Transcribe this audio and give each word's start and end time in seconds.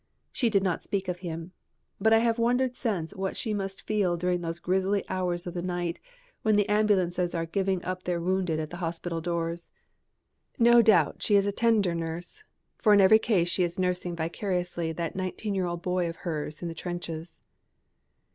She 0.31 0.49
did 0.49 0.63
not 0.63 0.81
speak 0.81 1.07
of 1.07 1.19
him. 1.19 1.51
But 1.99 2.11
I 2.11 2.17
have 2.17 2.39
wondered 2.39 2.75
since 2.75 3.13
what 3.13 3.37
she 3.37 3.53
must 3.53 3.85
feel 3.85 4.17
during 4.17 4.41
those 4.41 4.57
grisly 4.57 5.07
hours 5.07 5.45
of 5.45 5.53
the 5.53 5.61
night 5.61 5.99
when 6.41 6.55
the 6.55 6.67
ambulances 6.67 7.35
are 7.35 7.45
giving 7.45 7.85
up 7.85 8.01
their 8.01 8.19
wounded 8.19 8.59
at 8.59 8.71
the 8.71 8.77
hospital 8.77 9.21
doors. 9.21 9.69
No 10.57 10.81
doubt 10.81 11.21
she 11.21 11.35
is 11.35 11.45
a 11.45 11.51
tender 11.51 11.93
nurse, 11.93 12.43
for 12.79 12.95
in 12.95 12.99
every 12.99 13.19
case 13.19 13.49
she 13.49 13.61
is 13.61 13.77
nursing 13.77 14.15
vicariously 14.15 14.91
that 14.91 15.15
nineteen 15.15 15.53
year 15.53 15.67
old 15.67 15.83
boy 15.83 16.09
of 16.09 16.15
hers 16.25 16.63
in 16.63 16.67
the 16.67 16.73
trenches. 16.73 17.37